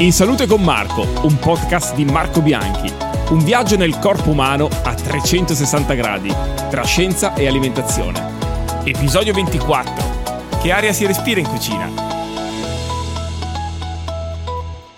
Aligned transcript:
In 0.00 0.14
Salute 0.14 0.46
con 0.46 0.62
Marco, 0.62 1.06
un 1.24 1.38
podcast 1.38 1.94
di 1.94 2.06
Marco 2.06 2.40
Bianchi. 2.40 2.90
Un 3.32 3.44
viaggio 3.44 3.76
nel 3.76 3.98
corpo 3.98 4.30
umano 4.30 4.66
a 4.82 4.94
360 4.94 5.92
gradi, 5.92 6.34
tra 6.70 6.82
scienza 6.84 7.34
e 7.34 7.46
alimentazione. 7.46 8.18
Episodio 8.84 9.34
24. 9.34 10.58
Che 10.62 10.72
aria 10.72 10.94
si 10.94 11.04
respira 11.04 11.40
in 11.40 11.46
cucina? 11.46 11.86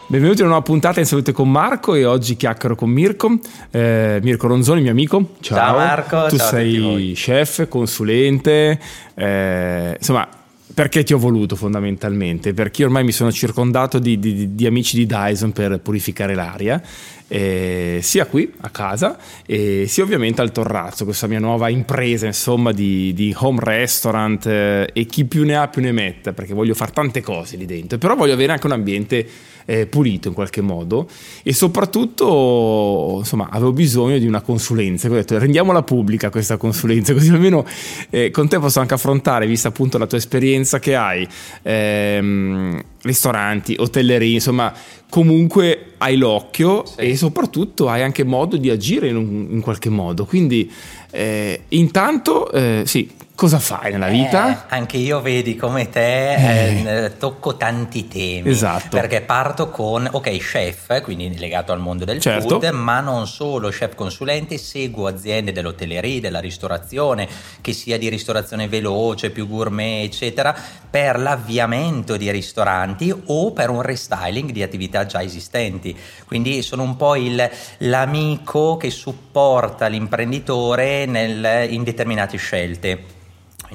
Benvenuti 0.06 0.42
a 0.42 0.44
una 0.44 0.52
nuova 0.52 0.62
puntata 0.62 1.00
in 1.00 1.06
Salute 1.06 1.32
con 1.32 1.50
Marco 1.50 1.96
e 1.96 2.04
oggi 2.04 2.36
chiacchiero 2.36 2.76
con 2.76 2.90
Mirko, 2.90 3.38
eh, 3.72 4.20
Mirko 4.22 4.46
Ronzoni, 4.46 4.82
mio 4.82 4.92
amico. 4.92 5.30
Ciao, 5.40 5.58
ciao 5.58 5.76
Marco, 5.78 6.26
tu 6.28 6.36
ciao 6.36 6.48
sei 6.48 7.12
chef, 7.16 7.66
consulente, 7.66 8.78
eh, 9.16 9.96
insomma 9.98 10.28
perché 10.74 11.02
ti 11.02 11.12
ho 11.12 11.18
voluto 11.18 11.56
fondamentalmente? 11.56 12.54
Perché 12.54 12.84
ormai 12.84 13.04
mi 13.04 13.12
sono 13.12 13.32
circondato 13.32 13.98
di, 13.98 14.18
di, 14.18 14.54
di 14.54 14.66
amici 14.66 14.96
di 14.96 15.06
Dyson 15.06 15.52
per 15.52 15.80
purificare 15.80 16.34
l'aria, 16.34 16.82
eh, 17.28 18.00
sia 18.02 18.26
qui 18.26 18.52
a 18.60 18.68
casa 18.68 19.16
e 19.46 19.86
sia 19.88 20.04
ovviamente 20.04 20.42
al 20.42 20.52
Torrazzo, 20.52 21.04
questa 21.04 21.26
mia 21.26 21.38
nuova 21.38 21.70
impresa 21.70 22.26
insomma 22.26 22.72
di, 22.72 23.14
di 23.14 23.34
home 23.38 23.60
restaurant 23.62 24.46
eh, 24.46 24.90
e 24.92 25.06
chi 25.06 25.24
più 25.24 25.44
ne 25.44 25.56
ha 25.56 25.68
più 25.68 25.80
ne 25.80 25.92
metta, 25.92 26.32
perché 26.32 26.52
voglio 26.52 26.74
fare 26.74 26.92
tante 26.92 27.22
cose 27.22 27.56
lì 27.56 27.64
dentro, 27.64 27.96
però 27.96 28.14
voglio 28.14 28.34
avere 28.34 28.52
anche 28.52 28.66
un 28.66 28.72
ambiente 28.72 29.26
eh, 29.64 29.86
pulito 29.86 30.28
in 30.28 30.34
qualche 30.34 30.60
modo 30.60 31.08
e 31.42 31.52
soprattutto 31.52 33.16
insomma 33.20 33.48
avevo 33.50 33.72
bisogno 33.72 34.18
di 34.18 34.26
una 34.26 34.40
consulenza, 34.40 35.08
ho 35.08 35.12
detto 35.12 35.38
rendiamola 35.38 35.82
pubblica 35.82 36.30
questa 36.30 36.56
consulenza 36.56 37.12
così 37.14 37.30
almeno 37.30 37.64
eh, 38.10 38.30
con 38.30 38.48
te 38.48 38.58
posso 38.58 38.80
anche 38.80 38.94
affrontare, 38.94 39.46
vista 39.46 39.68
appunto 39.68 39.98
la 39.98 40.06
tua 40.06 40.18
esperienza 40.18 40.61
che 40.78 40.94
hai, 40.94 41.26
ehm, 41.62 42.82
ristoranti, 43.02 43.76
hotellerie, 43.78 44.34
insomma 44.34 44.72
comunque 45.08 45.92
hai 45.98 46.16
l'occhio 46.16 46.86
sì. 46.86 47.00
e 47.00 47.16
soprattutto 47.16 47.88
hai 47.88 48.02
anche 48.02 48.24
modo 48.24 48.56
di 48.56 48.70
agire 48.70 49.08
in, 49.08 49.16
un, 49.16 49.46
in 49.50 49.60
qualche 49.60 49.90
modo, 49.90 50.24
quindi 50.24 50.70
eh, 51.10 51.62
intanto 51.68 52.50
eh, 52.50 52.82
sì, 52.86 53.10
cosa 53.42 53.58
fai 53.58 53.90
nella 53.90 54.06
vita? 54.06 54.52
Eh, 54.52 54.56
anche 54.68 54.98
io, 54.98 55.20
vedi, 55.20 55.56
come 55.56 55.88
te, 55.88 56.34
eh. 56.34 57.04
eh. 57.06 57.16
tocco 57.16 57.56
tanti 57.56 58.06
temi. 58.06 58.48
Esatto. 58.48 58.96
Perché 58.96 59.22
parto 59.22 59.68
con, 59.68 60.08
ok, 60.08 60.36
chef, 60.36 61.02
quindi 61.02 61.36
legato 61.36 61.72
al 61.72 61.80
mondo 61.80 62.04
del 62.04 62.20
certo. 62.20 62.60
food, 62.60 62.70
ma 62.72 63.00
non 63.00 63.26
solo 63.26 63.70
chef 63.70 63.96
consulente, 63.96 64.58
seguo 64.58 65.08
aziende 65.08 65.50
dell'hotelleria, 65.50 66.20
della 66.20 66.38
ristorazione, 66.38 67.28
che 67.60 67.72
sia 67.72 67.98
di 67.98 68.08
ristorazione 68.08 68.68
veloce, 68.68 69.30
più 69.30 69.48
gourmet, 69.48 70.04
eccetera, 70.04 70.54
per 70.88 71.18
l'avviamento 71.18 72.16
di 72.16 72.30
ristoranti 72.30 73.12
o 73.26 73.50
per 73.50 73.70
un 73.70 73.82
restyling 73.82 74.52
di 74.52 74.62
attività 74.62 75.04
già 75.04 75.20
esistenti. 75.20 75.98
Quindi 76.28 76.62
sono 76.62 76.84
un 76.84 76.96
po' 76.96 77.16
il, 77.16 77.50
l'amico 77.78 78.76
che 78.76 78.90
supporta 78.90 79.88
l'imprenditore 79.88 81.06
nel, 81.06 81.72
in 81.72 81.82
determinate 81.82 82.36
scelte 82.36 83.20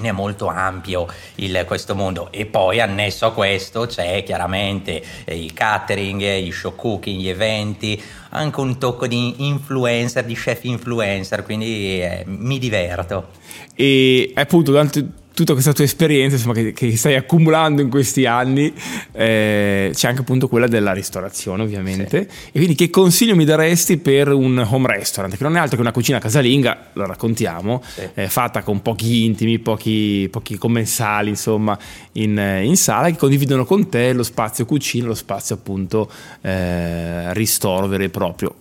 è 0.06 0.12
molto 0.12 0.48
ampio 0.48 1.08
il, 1.36 1.64
questo 1.66 1.96
mondo 1.96 2.32
e 2.32 2.46
poi 2.46 2.80
annesso 2.80 3.26
a 3.26 3.34
questo 3.34 3.86
c'è 3.86 4.24
chiaramente 4.24 5.04
eh, 5.26 5.42
il 5.42 5.54
catering, 5.54 6.22
i 6.22 6.52
show 6.52 6.76
cooking, 6.76 7.20
gli 7.20 7.30
eventi, 7.30 8.02
anche 8.30 8.60
un 8.60 8.78
tocco 8.78 9.08
di 9.08 9.48
influencer, 9.48 10.26
di 10.26 10.36
chef 10.36 10.64
influencer, 10.64 11.44
quindi 11.44 12.02
eh, 12.02 12.24
mi 12.26 12.60
diverto. 12.60 13.30
E 13.76 14.32
appunto 14.36 14.72
durante 14.72 15.26
tutta 15.38 15.54
questa 15.54 15.72
tua 15.72 15.84
esperienza 15.84 16.36
insomma, 16.36 16.56
che, 16.56 16.74
che, 16.74 16.98
stai 16.98 17.14
accumulando 17.14 17.80
in 17.84 17.90
questi 17.90 18.26
anni, 18.26 18.74
eh, 19.12 19.92
c'è 19.94 20.08
anche 20.08 20.22
appunto 20.22 20.48
quella 20.48 20.66
della 20.66 20.94
ristorazione 20.94 21.62
ovviamente. 21.62 22.28
Sì. 22.28 22.48
E 22.48 22.52
quindi 22.54 22.74
che 22.74 22.90
consiglio 22.90 23.36
mi 23.36 23.46
daresti 23.46 23.98
per 23.98 24.30
un 24.30 24.58
home 24.68 24.88
restaurant, 24.88 25.38
che 25.38 25.44
non 25.44 25.56
è 25.56 25.60
altro 25.60 25.76
che 25.76 25.82
una 25.84 25.92
cucina 25.92 26.18
casalinga, 26.18 26.88
lo 26.94 27.06
raccontiamo, 27.06 27.84
sì. 27.86 28.02
eh, 28.16 28.30
fatta 28.30 28.64
con 28.64 28.82
pochi 28.82 29.26
intimi, 29.26 29.60
pochi, 29.60 30.28
pochi 30.32 30.58
commensali 30.58 31.30
insomma 31.30 31.78
in, 32.14 32.64
in, 32.64 32.76
sala, 32.76 33.12
che 33.12 33.18
condividono 33.18 33.64
con 33.64 33.90
te 33.90 34.14
lo 34.14 34.24
spazio 34.24 34.66
cucina, 34.66 35.06
lo 35.06 35.14
spazio 35.14 35.54
appunto 35.54 36.10
eh, 36.42 37.32
ristoro 37.36 37.86
vero 37.86 38.02
e 38.02 38.10
proprio 38.10 38.56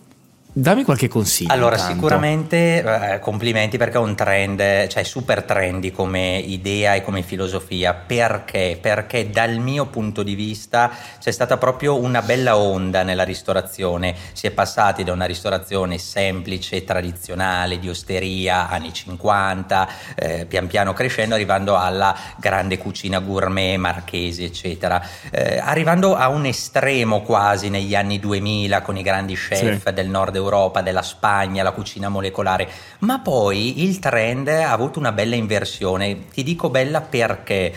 Dammi 0.59 0.83
qualche 0.83 1.07
consiglio. 1.07 1.53
Allora, 1.53 1.75
intanto. 1.75 1.93
sicuramente 1.93 3.11
eh, 3.13 3.19
complimenti 3.19 3.77
perché 3.77 3.97
è 3.97 3.99
un 3.99 4.15
trend, 4.15 4.87
cioè 4.87 5.03
super 5.03 5.43
trendy 5.43 5.91
come 5.91 6.37
idea 6.37 6.95
e 6.95 7.03
come 7.03 7.21
filosofia. 7.21 7.93
Perché? 7.93 8.79
Perché 8.81 9.29
dal 9.29 9.59
mio 9.59 9.85
punto 9.85 10.23
di 10.23 10.33
vista 10.33 10.89
c'è 11.19 11.29
stata 11.29 11.57
proprio 11.57 12.01
una 12.01 12.23
bella 12.23 12.57
onda 12.57 13.03
nella 13.03 13.23
ristorazione. 13.23 14.15
Si 14.33 14.47
è 14.47 14.49
passati 14.51 15.03
da 15.03 15.11
una 15.11 15.25
ristorazione 15.25 15.99
semplice, 15.99 16.83
tradizionale, 16.83 17.77
di 17.77 17.87
osteria, 17.87 18.67
anni 18.67 18.91
50, 18.91 19.89
eh, 20.15 20.45
pian 20.47 20.65
piano 20.65 20.91
crescendo, 20.93 21.35
arrivando 21.35 21.77
alla 21.77 22.17
grande 22.39 22.79
cucina 22.79 23.19
gourmet, 23.19 23.77
marchesi, 23.77 24.43
eccetera. 24.43 24.99
Eh, 25.29 25.59
arrivando 25.59 26.15
a 26.15 26.29
un 26.29 26.45
estremo 26.47 27.21
quasi 27.21 27.69
negli 27.69 27.93
anni 27.93 28.19
2000 28.19 28.81
con 28.81 28.97
i 28.97 29.03
grandi 29.03 29.35
chef 29.35 29.85
sì. 29.85 29.93
del 29.93 30.07
nord 30.09 30.33
Europa 30.33 30.45
dell'Europa, 30.47 30.81
della 30.81 31.01
Spagna, 31.01 31.63
la 31.63 31.71
cucina 31.71 32.09
molecolare, 32.09 32.67
ma 32.99 33.19
poi 33.19 33.83
il 33.83 33.99
trend 33.99 34.47
ha 34.47 34.71
avuto 34.71 34.99
una 34.99 35.11
bella 35.11 35.35
inversione. 35.35 36.27
Ti 36.27 36.43
dico 36.43 36.69
bella 36.69 37.01
perché? 37.01 37.73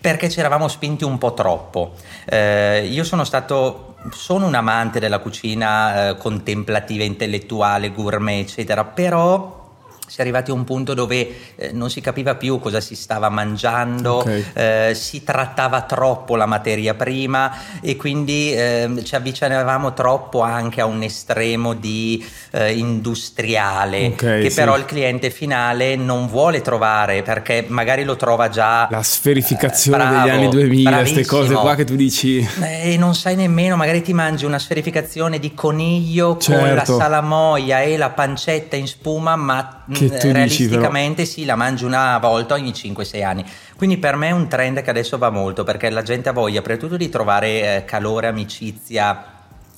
Perché 0.00 0.28
ci 0.30 0.40
eravamo 0.40 0.68
spinti 0.68 1.04
un 1.04 1.18
po' 1.18 1.34
troppo. 1.34 1.94
Eh, 2.26 2.88
io 2.90 3.04
sono 3.04 3.24
stato 3.24 3.90
sono 4.10 4.46
un 4.46 4.54
amante 4.54 5.00
della 5.00 5.18
cucina 5.18 6.10
eh, 6.10 6.16
contemplativa, 6.18 7.04
intellettuale, 7.04 7.90
gourmet, 7.90 8.40
eccetera, 8.40 8.84
però 8.84 9.62
si 10.06 10.18
è 10.18 10.22
arrivati 10.22 10.50
a 10.50 10.54
un 10.54 10.64
punto 10.64 10.92
dove 10.92 11.34
eh, 11.56 11.72
non 11.72 11.90
si 11.90 12.00
capiva 12.00 12.34
più 12.34 12.58
cosa 12.58 12.80
si 12.80 12.94
stava 12.94 13.30
mangiando, 13.30 14.16
okay. 14.16 14.44
eh, 14.52 14.92
si 14.94 15.24
trattava 15.24 15.82
troppo 15.82 16.36
la 16.36 16.46
materia 16.46 16.94
prima 16.94 17.80
e 17.80 17.96
quindi 17.96 18.52
eh, 18.52 18.90
ci 19.02 19.14
avvicinavamo 19.14 19.94
troppo 19.94 20.42
anche 20.42 20.80
a 20.80 20.84
un 20.84 21.02
estremo 21.02 21.72
di 21.72 22.24
eh, 22.50 22.76
industriale 22.76 24.06
okay, 24.08 24.42
che 24.42 24.50
sì. 24.50 24.56
però 24.56 24.76
il 24.76 24.84
cliente 24.84 25.30
finale 25.30 25.96
non 25.96 26.26
vuole 26.28 26.60
trovare 26.60 27.22
perché 27.22 27.64
magari 27.68 28.04
lo 28.04 28.16
trova 28.16 28.48
già 28.48 28.86
la 28.90 29.02
sferificazione 29.02 29.98
bravo, 29.98 30.18
degli 30.18 30.30
anni 30.30 30.48
2000, 30.48 30.96
queste 30.98 31.24
cose 31.24 31.54
qua 31.54 31.74
che 31.74 31.84
tu 31.84 31.96
dici 31.96 32.46
eh, 32.62 32.92
e 32.92 32.96
non 32.98 33.14
sai 33.14 33.36
nemmeno, 33.36 33.76
magari 33.76 34.02
ti 34.02 34.12
mangi 34.12 34.44
una 34.44 34.58
sferificazione 34.58 35.38
di 35.38 35.54
coniglio 35.54 36.36
certo. 36.36 36.60
con 36.60 36.68
la 36.68 36.76
certo. 36.76 36.98
salamoia 36.98 37.80
e 37.80 37.96
la 37.96 38.10
pancetta 38.10 38.76
in 38.76 38.86
spuma 38.86 39.36
ma 39.36 39.82
che 39.98 40.08
che 40.08 40.18
tu 40.18 40.32
realisticamente 40.32 41.22
dici, 41.22 41.40
sì, 41.40 41.44
la 41.44 41.56
mangi 41.56 41.84
una 41.84 42.18
volta 42.18 42.54
ogni 42.54 42.70
5-6 42.70 43.24
anni. 43.24 43.44
Quindi 43.76 43.98
per 43.98 44.16
me 44.16 44.28
è 44.28 44.32
un 44.32 44.48
trend 44.48 44.82
che 44.82 44.90
adesso 44.90 45.18
va 45.18 45.30
molto 45.30 45.64
perché 45.64 45.90
la 45.90 46.02
gente 46.02 46.28
ha 46.28 46.32
voglia 46.32 46.60
prima 46.60 46.76
di 46.76 46.84
tutto 46.84 46.96
di 46.96 47.08
trovare 47.08 47.76
eh, 47.76 47.84
calore, 47.84 48.26
amicizia, 48.26 49.32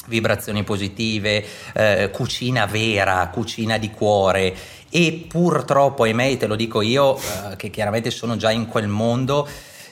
vibrazioni 0.06 0.64
positive, 0.64 1.44
eh, 1.74 2.10
cucina 2.12 2.66
vera, 2.66 3.28
cucina 3.28 3.78
di 3.78 3.90
cuore 3.90 4.54
e 4.90 5.26
purtroppo, 5.28 6.04
ahimè, 6.04 6.36
te 6.36 6.46
lo 6.46 6.56
dico 6.56 6.80
io, 6.80 7.16
eh, 7.16 7.56
che 7.56 7.70
chiaramente 7.70 8.10
sono 8.10 8.36
già 8.36 8.50
in 8.50 8.66
quel 8.66 8.88
mondo, 8.88 9.46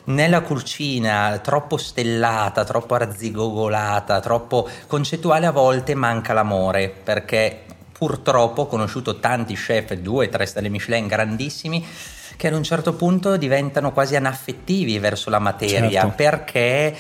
nella 0.05 0.43
cucina 0.43 1.39
troppo 1.43 1.77
stellata, 1.77 2.65
troppo 2.65 2.95
arzigogolata, 2.95 4.21
troppo 4.21 4.69
concettuale 4.87 5.47
a 5.47 5.51
volte 5.51 5.95
manca 5.95 6.33
l'amore 6.33 6.89
perché 6.91 7.64
purtroppo 7.97 8.63
ho 8.63 8.67
conosciuto 8.67 9.21
tanti 9.21 9.55
chef, 9.55 9.95
due, 9.95 10.29
tre 10.29 10.47
stelle 10.47 10.69
Michelin 10.69 11.07
grandissimi, 11.07 11.87
che 12.37 12.49
ad 12.49 12.55
un 12.55 12.65
certo 12.65 12.95
punto 12.95 13.37
diventano 13.37 13.93
quasi 13.93 14.17
anaffettivi 14.17 14.99
verso 14.99 15.31
la 15.31 15.39
materia 15.39 16.01
certo. 16.01 16.15
perché 16.17 16.97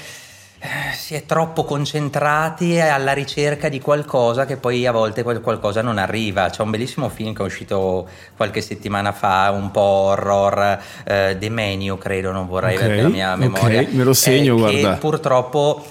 eh, 0.64 0.94
si 0.96 1.14
è 1.14 1.26
troppo 1.26 1.64
concentrati 1.64 2.81
alla 2.81 3.12
ricerca 3.12 3.69
di 3.69 3.81
qualcosa 3.81 4.46
che 4.46 4.56
poi 4.56 4.87
a 4.87 4.93
volte 4.93 5.25
quel 5.25 5.41
qualcosa 5.41 5.82
non 5.82 5.99
arriva. 5.99 6.49
C'è 6.49 6.62
un 6.62 6.70
bellissimo 6.70 7.08
film 7.08 7.35
che 7.35 7.43
è 7.43 7.44
uscito 7.44 8.08
qualche 8.37 8.61
settimana 8.61 9.11
fa, 9.11 9.50
un 9.50 9.73
po' 9.73 9.81
horror, 9.81 10.79
eh, 11.05 11.37
The 11.38 11.49
Menu, 11.50 11.99
credo, 11.99 12.31
non 12.31 12.47
vorrei 12.47 12.76
okay, 12.76 12.87
avere 12.87 13.02
la 13.02 13.08
mia 13.08 13.37
memoria. 13.37 13.81
Ok, 13.81 13.93
me 13.93 14.05
lo 14.05 14.14
segno, 14.14 14.55
eh, 14.55 14.58
guarda. 14.58 14.94
Che 14.94 14.99
purtroppo 15.00 15.85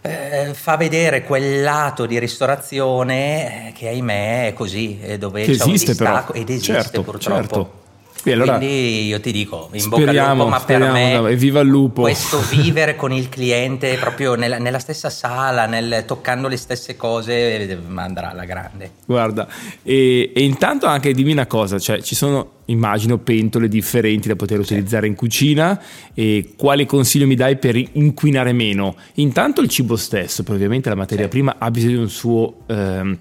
eh, 0.00 0.50
fa 0.54 0.76
vedere 0.76 1.22
quel 1.22 1.62
lato 1.62 2.06
di 2.06 2.18
ristorazione 2.18 3.68
eh, 3.68 3.72
che 3.72 3.88
ahimè 3.88 4.48
è 4.48 4.52
così, 4.52 5.16
dove 5.18 5.44
che 5.44 5.52
c'è 5.52 5.62
esiste 5.62 5.90
un 5.90 5.96
distacco 5.96 6.32
però. 6.32 6.44
ed 6.44 6.50
esiste 6.50 6.72
certo, 6.72 7.02
purtroppo. 7.02 7.40
Certo. 7.40 7.77
Allora 8.24 8.58
Quindi 8.58 9.06
io 9.06 9.20
ti 9.20 9.32
dico, 9.32 9.70
in 9.72 9.88
bocca 9.88 10.10
al 10.10 10.36
lupo, 10.36 10.48
ma 10.48 10.60
per 10.60 10.80
me 10.80 11.36
viva 11.36 11.60
il 11.60 11.68
lupo. 11.68 12.02
questo 12.02 12.40
vivere 12.50 12.96
con 12.96 13.12
il 13.12 13.28
cliente 13.28 13.96
proprio 13.96 14.34
nella, 14.34 14.58
nella 14.58 14.78
stessa 14.78 15.08
sala, 15.10 15.66
nel, 15.66 16.04
toccando 16.06 16.48
le 16.48 16.56
stesse 16.56 16.96
cose, 16.96 17.78
andrà 17.94 18.30
alla 18.30 18.44
grande. 18.44 18.92
Guarda, 19.06 19.46
e, 19.82 20.32
e, 20.34 20.42
intanto 20.42 20.86
anche 20.86 21.12
dimmi 21.12 21.32
una 21.32 21.46
cosa, 21.46 21.78
cioè 21.78 22.00
ci 22.02 22.14
sono 22.14 22.56
immagino 22.66 23.18
pentole 23.18 23.68
differenti 23.68 24.28
da 24.28 24.36
poter 24.36 24.58
utilizzare 24.58 25.06
in 25.06 25.14
cucina 25.14 25.80
e 26.12 26.52
quale 26.56 26.84
consiglio 26.84 27.26
mi 27.26 27.34
dai 27.34 27.56
per 27.56 27.76
inquinare 27.76 28.52
meno? 28.52 28.96
Intanto 29.14 29.60
il 29.60 29.68
cibo 29.68 29.96
stesso, 29.96 30.42
perché 30.42 30.56
ovviamente 30.56 30.88
la 30.88 30.94
materia 30.96 31.28
prima 31.28 31.56
ha 31.58 31.70
bisogno 31.70 31.94
di 31.94 32.02
un 32.02 32.10
suo... 32.10 32.54
Ehm, 32.66 33.18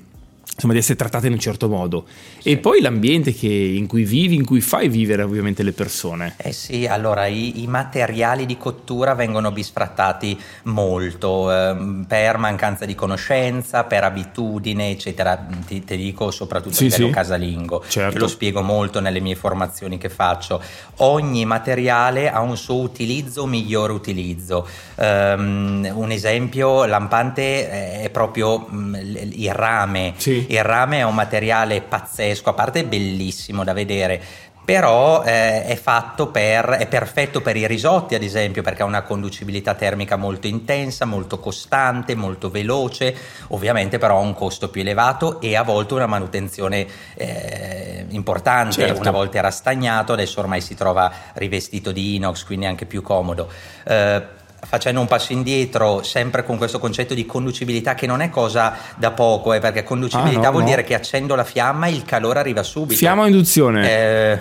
insomma, 0.57 0.74
di 0.74 0.80
essere 0.80 0.98
trattata 0.98 1.27
in 1.27 1.33
un 1.33 1.39
certo 1.39 1.69
modo. 1.69 2.06
Sì. 2.39 2.50
E 2.50 2.57
poi 2.57 2.81
l'ambiente 2.81 3.31
che, 3.33 3.48
in 3.48 3.86
cui 3.86 4.04
vivi, 4.04 4.36
in 4.36 4.44
cui 4.44 4.59
fai 4.59 4.89
vivere 4.89 5.21
ovviamente 5.21 5.62
le 5.62 5.71
persone. 5.71 6.33
Eh 6.38 6.51
sì, 6.51 6.88
allora 6.88 7.27
i, 7.27 7.62
i 7.62 7.68
materiali 7.68 8.48
di 8.48 8.57
cottura 8.57 9.13
vengono 9.13 9.51
bisfrattati 9.51 10.38
molto 10.63 11.51
eh, 11.51 12.04
per 12.07 12.38
mancanza 12.38 12.86
di 12.86 12.95
conoscenza, 12.95 13.83
per 13.83 14.04
abitudine, 14.04 14.89
eccetera. 14.89 15.45
Ti, 15.65 15.83
ti 15.83 15.95
dico 15.95 16.31
soprattutto 16.31 16.75
sì, 16.75 16.86
a 16.86 16.88
livello 16.88 17.07
sì. 17.07 17.13
casalingo, 17.13 17.83
certo. 17.88 18.18
lo 18.18 18.27
spiego 18.27 18.62
molto 18.62 19.00
nelle 19.00 19.19
mie 19.19 19.36
formazioni 19.36 20.00
che 20.00 20.09
faccio. 20.09 20.59
Ogni 20.98 21.45
materiale 21.45 22.31
ha 22.31 22.42
un 22.42 22.57
suo 22.57 22.80
utilizzo, 22.80 23.45
migliore 23.45 23.94
utilizzo. 23.94 24.68
Um, 24.95 25.88
un 25.94 26.09
esempio 26.09 26.86
lampante 26.86 28.01
è 28.01 28.09
proprio 28.09 28.65
um, 28.71 28.98
il 29.04 29.54
rame. 29.54 30.13
Sì 30.18 30.45
il 30.47 30.63
rame 30.63 30.99
è 30.99 31.03
un 31.03 31.15
materiale 31.15 31.81
pazzesco, 31.81 32.49
a 32.49 32.53
parte 32.53 32.83
bellissimo 32.83 33.63
da 33.63 33.73
vedere, 33.73 34.21
però 34.67 35.23
eh, 35.23 35.63
è 35.63 35.75
fatto 35.77 36.27
per, 36.27 36.65
è 36.65 36.88
perfetto 36.88 37.39
per 37.39 37.55
i 37.55 37.65
risotti 37.65 38.15
ad 38.15 38.21
esempio 38.21 38.61
perché 38.61 38.81
ha 38.81 38.85
una 38.85 39.01
conducibilità 39.01 39.75
termica 39.75 40.17
molto 40.17 40.47
intensa, 40.47 41.05
molto 41.05 41.39
costante, 41.39 42.15
molto 42.15 42.49
veloce, 42.49 43.15
ovviamente 43.47 43.97
però 43.97 44.17
ha 44.17 44.21
un 44.21 44.33
costo 44.33 44.69
più 44.69 44.81
elevato 44.81 45.39
e 45.39 45.55
a 45.55 45.63
volte 45.63 45.94
una 45.94 46.05
manutenzione 46.05 46.85
eh, 47.13 48.05
importante, 48.09 48.73
certo. 48.73 48.99
una 48.99 49.11
volta 49.11 49.38
era 49.38 49.51
stagnato, 49.51 50.11
adesso 50.11 50.41
ormai 50.41 50.59
si 50.59 50.75
trova 50.75 51.09
rivestito 51.35 51.94
di 51.94 52.15
inox, 52.15 52.44
quindi 52.44 52.65
anche 52.65 52.85
più 52.85 53.01
comodo. 53.01 53.49
Eh, 53.85 54.36
facendo 54.65 55.00
un 55.00 55.07
passo 55.07 55.33
indietro, 55.33 56.04
sempre 56.04 56.44
con 56.44 56.57
questo 56.57 56.80
concetto 56.80 57.13
di 57.13 57.25
conducibilità 57.25 57.95
che 57.95 58.07
non 58.07 58.21
è 58.21 58.30
cosa 58.30 58.75
da 58.95 59.12
poco, 59.12 59.54
eh, 59.54 59.59
perché 59.59 59.83
conducibilità 59.83 60.39
ah, 60.39 60.45
no, 60.45 60.51
vuol 60.51 60.63
no. 60.63 60.69
dire 60.69 60.83
che 60.83 60.95
accendo 60.95 61.36
la 61.36 61.44
fiamma 61.44 61.88
e 61.88 61.92
il 61.92 62.04
calore 62.04 62.39
arriva 62.39 62.63
subito. 62.63 62.98
Fiamma 62.98 63.24
o 63.24 63.25
induzione? 63.27 63.89
Eh, 63.89 64.39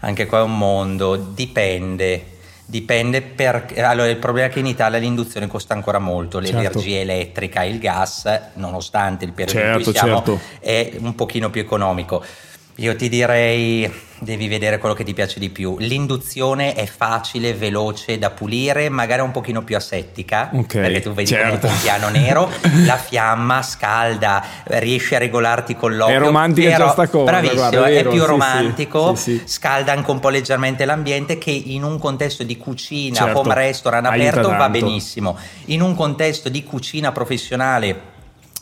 anche 0.00 0.26
qua 0.26 0.40
è 0.40 0.42
un 0.42 0.56
mondo, 0.56 1.16
dipende. 1.16 2.34
Dipende 2.68 3.22
perché 3.22 3.80
allora, 3.80 4.08
il 4.08 4.16
problema 4.16 4.48
è 4.48 4.50
che 4.50 4.58
in 4.58 4.66
Italia 4.66 4.98
l'induzione 4.98 5.46
costa 5.46 5.74
ancora 5.74 6.00
molto, 6.00 6.40
certo. 6.40 6.56
l'energia 6.56 6.80
certo. 6.80 7.12
elettrica, 7.12 7.62
il 7.62 7.78
gas, 7.78 8.40
nonostante 8.54 9.24
il 9.24 9.32
periodo 9.32 9.60
certo, 9.60 9.78
in 9.78 9.84
cui 9.84 9.92
siamo, 9.92 10.16
certo. 10.16 10.40
è 10.58 10.92
un 10.98 11.14
pochino 11.14 11.50
più 11.50 11.60
economico. 11.60 12.24
Io 12.76 12.94
ti 12.94 13.08
direi 13.08 13.90
devi 14.18 14.48
vedere 14.48 14.78
quello 14.78 14.94
che 14.94 15.04
ti 15.04 15.14
piace 15.14 15.38
di 15.38 15.50
più. 15.50 15.76
L'induzione 15.78 16.74
è 16.74 16.86
facile, 16.86 17.54
veloce 17.54 18.18
da 18.18 18.30
pulire, 18.30 18.88
magari 18.88 19.22
un 19.22 19.30
pochino 19.30 19.62
più 19.62 19.76
asettica, 19.76 20.50
okay, 20.52 20.82
perché 20.82 21.00
tu 21.00 21.12
vedi 21.12 21.28
certo. 21.28 21.66
un 21.66 21.80
piano 21.80 22.08
nero, 22.08 22.50
la 22.84 22.96
fiamma 22.96 23.62
scalda, 23.62 24.44
riesci 24.64 25.14
a 25.14 25.18
regolarti 25.18 25.76
con 25.76 25.96
l'occhio. 25.96 26.16
È 26.16 26.18
romantica 26.18 26.76
però, 26.76 26.90
sta 26.90 27.08
cosa. 27.08 27.30
Bravissimo, 27.30 27.60
guarda, 27.60 27.86
è, 27.86 27.92
vero, 27.92 28.08
è, 28.08 28.12
più 28.12 28.20
sì, 28.20 28.26
romantico, 28.26 29.14
sì, 29.14 29.38
sì, 29.38 29.42
scalda 29.46 29.92
anche 29.92 30.10
un 30.10 30.20
po' 30.20 30.28
leggermente 30.28 30.84
l'ambiente 30.84 31.38
che 31.38 31.50
in 31.50 31.82
un 31.82 31.98
contesto 31.98 32.42
di 32.42 32.56
cucina, 32.56 33.16
certo, 33.16 33.38
home 33.38 33.54
restaurant 33.54 34.06
aperto 34.06 34.48
va 34.48 34.68
benissimo. 34.68 35.36
In 35.66 35.82
un 35.82 35.94
contesto 35.94 36.48
di 36.48 36.62
cucina 36.64 37.12
professionale 37.12 38.14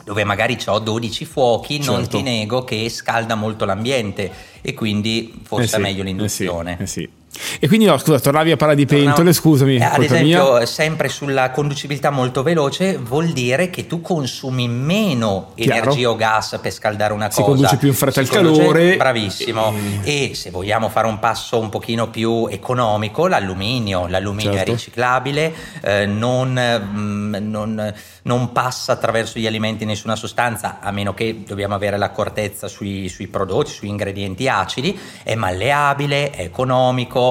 dove 0.04 0.24
magari 0.24 0.56
ho 0.66 0.78
12 0.78 1.24
fuochi, 1.24 1.76
certo. 1.76 1.92
non 1.92 2.08
ti 2.08 2.22
nego 2.22 2.62
che 2.62 2.88
scalda 2.88 3.34
molto 3.34 3.64
l'ambiente 3.64 4.30
e 4.60 4.74
quindi 4.74 5.40
forse 5.42 5.64
eh 5.64 5.68
sì, 5.68 5.74
è 5.76 5.78
meglio 5.78 6.02
l'induzione. 6.02 6.78
Eh 6.78 6.86
sì, 6.86 7.02
eh 7.02 7.06
sì. 7.06 7.10
E 7.58 7.66
quindi 7.66 7.86
no, 7.86 7.96
scusa, 7.98 8.20
tornavi 8.20 8.52
a 8.52 8.56
parlare 8.56 8.78
di 8.78 8.86
pentole, 8.86 9.24
no, 9.24 9.32
scusami. 9.32 9.76
Eh, 9.76 9.82
ad 9.82 10.02
esempio, 10.02 10.54
mia. 10.54 10.66
sempre 10.66 11.08
sulla 11.08 11.50
conducibilità 11.50 12.10
molto 12.10 12.42
veloce 12.42 12.96
vuol 12.96 13.28
dire 13.28 13.70
che 13.70 13.86
tu 13.86 14.00
consumi 14.00 14.68
meno 14.68 15.52
Chiaro. 15.54 15.78
energia 15.78 16.10
o 16.10 16.16
gas 16.16 16.58
per 16.60 16.72
scaldare 16.72 17.12
una 17.12 17.26
cosa. 17.26 17.40
Si 17.40 17.42
conduce 17.42 17.76
più 17.76 17.88
in 17.88 17.94
fretta 17.94 18.20
il 18.20 18.28
calore. 18.28 18.96
Bravissimo. 18.96 19.74
E... 20.02 20.30
e... 20.30 20.34
se 20.34 20.50
vogliamo 20.50 20.88
fare 20.88 21.06
un 21.06 21.18
passo 21.18 21.58
un 21.58 21.68
pochino 21.68 22.08
più 22.08 22.46
economico, 22.48 23.26
l'alluminio. 23.26 24.06
L'alluminio 24.06 24.52
certo. 24.52 24.70
è 24.70 24.74
riciclabile, 24.74 25.54
eh, 25.82 26.06
non, 26.06 26.52
mh, 26.52 26.98
mm, 26.98 27.34
non, 27.50 27.94
non, 28.22 28.52
passa 28.52 28.92
attraverso 28.92 29.38
gli 29.38 29.46
alimenti 29.46 29.84
nessuna 29.84 30.16
sostanza, 30.16 30.78
a 30.80 30.90
meno 30.90 31.14
che 31.14 31.42
dobbiamo 31.46 31.74
avere 31.74 31.96
l'accortezza 31.96 32.68
sui, 32.68 33.08
sui 33.08 33.26
prodotti, 33.26 33.70
sui 33.70 33.88
ingredienti 33.88 34.48
acidi, 34.48 34.98
è 35.22 35.34
malleabile, 35.34 36.30
è 36.30 36.42
economico 36.42 37.23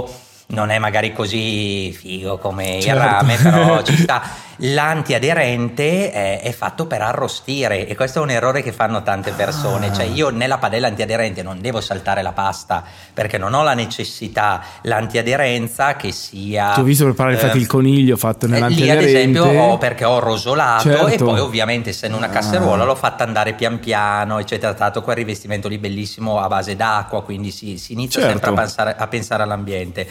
non 0.48 0.70
è 0.70 0.78
magari 0.78 1.14
così 1.14 1.92
figo 1.92 2.38
come 2.38 2.80
certo. 2.82 2.90
il 2.90 3.10
rame, 3.10 3.36
però 3.38 3.82
ci 3.82 3.98
sta. 3.98 4.22
L'antiaderente 4.66 6.10
è, 6.12 6.40
è, 6.42 6.52
fatto 6.54 6.86
per 6.86 7.02
arrostire 7.02 7.86
e 7.86 7.96
questo 7.96 8.20
è 8.20 8.22
un 8.22 8.30
errore 8.30 8.62
che 8.62 8.72
fanno 8.72 9.04
tante 9.04 9.32
persone. 9.32 9.88
Ah. 9.88 9.94
Cioè, 9.94 10.06
io 10.06 10.30
nella 10.30 10.58
padella 10.58 10.88
antiaderente 10.88 11.44
non 11.44 11.60
devo 11.60 11.82
saltare 11.82 12.22
la 12.22 12.32
pasta 12.32 12.82
perché 13.14 13.38
non 13.38 13.54
ho 13.54 13.64
la 13.64 13.74
necessità, 13.74 14.64
l'antiaderenza 14.84 15.98
che 15.98 16.14
sia. 16.14 16.72
Ti 16.76 16.80
ho 16.80 16.84
visto 16.84 17.04
preparare 17.04 17.36
eh, 17.36 17.40
infatti 17.42 17.58
il 17.58 17.68
coniglio 17.68 18.16
fatto 18.16 18.48
nell'antiaderente. 18.48 19.06
Lì, 19.06 19.16
ad 19.16 19.34
esempio, 19.34 19.62
ho 19.62 19.78
perché 19.78 20.06
ho 20.06 20.20
rosolato 20.20 20.84
certo. 20.84 21.08
e 21.08 21.18
poi, 21.18 21.40
ovviamente, 21.42 21.90
essendo 21.90 22.16
una 22.16 22.30
casseruola, 22.30 22.84
ah. 22.84 22.86
l'ho 22.86 22.96
fatta 22.96 23.26
andare 23.26 23.54
pian 23.54 23.80
piano, 23.80 24.40
eccetera. 24.40 24.74
Trattato 24.74 25.02
quel 25.02 25.18
rivestimento 25.18 25.68
lì 25.68 25.78
bellissimo 25.78 26.40
a 26.40 26.48
base 26.48 26.78
d'acqua, 26.78 27.22
quindi 27.24 27.52
si, 27.52 27.78
si 27.78 27.92
inizia 27.92 28.22
certo. 28.22 28.40
sempre 28.40 28.50
a 28.50 28.54
pensare, 28.54 28.96
a 28.98 29.08
pensare 29.08 29.44
all'ambiente 29.44 30.08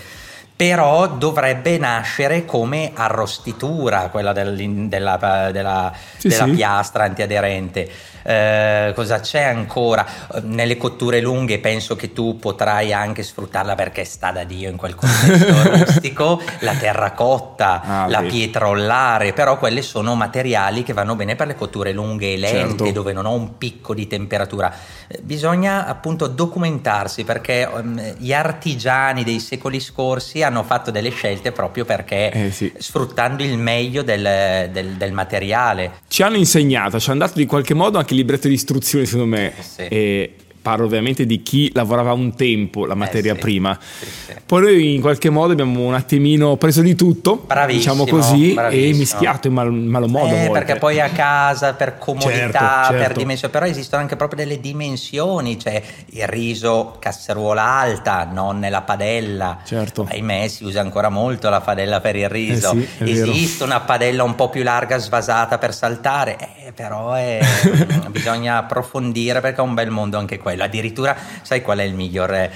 però 0.63 1.09
dovrebbe 1.09 1.77
nascere 1.77 2.45
come 2.45 2.93
arrostitura 2.95 4.11
quella 4.11 4.33
del, 4.33 4.55
della, 4.87 5.51
della, 5.51 5.93
sì, 6.17 6.29
della 6.29 6.45
sì. 6.45 6.51
piastra 6.53 7.03
antiaderente. 7.03 7.91
Eh, 8.25 8.93
cosa 8.95 9.19
c'è 9.19 9.43
ancora? 9.43 10.07
Nelle 10.43 10.77
cotture 10.77 11.21
lunghe 11.21 11.59
penso 11.59 11.97
che 11.97 12.13
tu 12.13 12.37
potrai 12.37 12.93
anche 12.93 13.25
sfruttarla 13.25 13.75
perché 13.75 14.05
sta 14.05 14.31
da 14.31 14.45
Dio 14.45 14.71
in 14.71 14.77
quel 14.77 14.95
contesto 14.95 15.63
rustico, 15.75 16.41
la 16.61 16.75
terracotta, 16.75 17.83
ah, 17.83 18.09
la 18.09 18.21
sì. 18.21 18.27
pietra 18.27 18.69
ollare, 18.69 19.33
però 19.33 19.59
quelle 19.59 19.83
sono 19.83 20.15
materiali 20.15 20.85
che 20.85 20.93
vanno 20.93 21.17
bene 21.17 21.35
per 21.35 21.49
le 21.49 21.57
cotture 21.57 21.93
lunghe 21.93 22.35
e 22.35 22.37
lente 22.37 22.85
certo. 22.85 22.93
dove 22.93 23.13
non 23.13 23.27
ho 23.27 23.33
un 23.33 23.59
picco 23.59 23.95
di 23.95 24.07
temperatura. 24.07 24.73
Eh, 25.09 25.19
bisogna 25.23 25.87
appunto 25.87 26.29
documentarsi 26.29 27.25
perché 27.25 27.69
um, 27.69 28.01
gli 28.19 28.33
artigiani 28.33 29.25
dei 29.25 29.41
secoli 29.41 29.81
scorsi 29.81 30.43
hanno 30.45 30.52
fatto 30.63 30.91
delle 30.91 31.09
scelte 31.11 31.53
proprio 31.53 31.87
perché 31.87 32.31
eh, 32.31 32.51
sì. 32.51 32.71
sfruttando 32.77 33.43
il 33.43 33.57
meglio 33.57 34.03
del, 34.03 34.69
del, 34.71 34.89
del 34.97 35.13
materiale. 35.13 36.01
Ci 36.09 36.23
hanno 36.23 36.37
insegnato, 36.37 37.01
ci 37.01 37.09
hanno 37.09 37.21
dato 37.21 37.39
di 37.39 37.47
qualche 37.47 37.73
modo 37.73 37.97
anche 37.97 38.15
libretto 38.15 38.49
di 38.49 38.55
istruzioni, 38.55 39.07
secondo 39.07 39.37
me. 39.37 39.55
Sì. 39.59 39.87
E 39.87 40.35
parlo 40.63 40.87
ovviamente 40.87 41.27
di 41.27 41.43
chi 41.43 41.71
lavorava 41.75 42.13
un 42.13 42.35
tempo 42.35 42.87
la 42.87 42.95
materia 42.95 43.33
eh 43.33 43.35
sì, 43.35 43.41
prima. 43.41 43.79
Sì, 43.81 44.07
sì. 44.07 44.35
Poi 44.47 44.63
noi 44.63 44.95
in 44.95 45.01
qualche 45.01 45.29
modo 45.29 45.53
abbiamo 45.53 45.81
un 45.81 45.95
attimino 45.95 46.57
preso 46.57 46.81
di 46.81 46.95
tutto, 46.95 47.47
diciamo 47.67 48.07
così, 48.07 48.55
e 48.55 48.93
mischiato 48.95 49.49
in 49.49 49.55
mal, 49.55 49.73
malo 49.73 50.09
modo. 50.09 50.35
Eh, 50.35 50.51
perché 50.51 50.77
poi 50.77 51.01
a 51.01 51.09
casa 51.11 51.75
per 51.75 51.99
comodità, 51.99 52.39
certo, 52.39 52.93
certo. 52.93 52.97
per 52.97 53.13
dimensioni, 53.17 53.53
però 53.53 53.67
esistono 53.67 54.03
anche 54.03 54.17
proprio 54.17 54.45
delle 54.45 54.61
dimensioni, 54.61 55.59
cioè 55.59 55.83
il 56.11 56.27
riso 56.27 56.97
casseruola 56.99 57.63
alta, 57.63 58.29
non 58.31 58.59
nella 58.59 58.83
padella. 58.83 59.59
Certo. 59.65 60.07
Ahimè 60.09 60.49
si 60.49 60.65
usa 60.65 60.81
ancora 60.81 61.09
molto 61.09 61.49
la 61.49 61.61
padella 61.61 62.01
per 62.01 62.17
il 62.17 62.29
riso. 62.29 62.73
Eh 62.73 63.11
Esiste 63.11 63.65
una 63.65 63.81
padella 63.81 64.23
un 64.23 64.35
po' 64.35 64.49
più 64.49 64.63
larga, 64.63 64.99
svasata 64.99 65.59
per 65.59 65.75
saltare, 65.75 66.37
eh, 66.39 66.62
però 66.75 67.13
è, 67.15 67.41
bisogna 68.11 68.59
approfondire 68.59 69.41
perché 69.41 69.61
è 69.61 69.65
un 69.65 69.75
bel 69.75 69.91
mondo 69.91 70.19
anche 70.19 70.39
quello. 70.39 70.63
Addirittura, 70.63 71.17
sai 71.43 71.63
qual 71.63 71.79
è 71.79 71.83
il 71.83 71.95
miglior 71.95 72.33
eh, 72.33 72.51